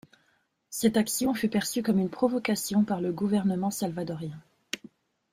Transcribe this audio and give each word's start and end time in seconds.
Cette 0.71 0.97
action 0.97 1.35
fut 1.35 1.47
perçue 1.47 1.83
comme 1.83 1.99
une 1.99 2.09
provocation 2.09 2.83
par 2.83 3.01
le 3.01 3.13
gouvernement 3.13 3.69
salvadorien. 3.69 4.35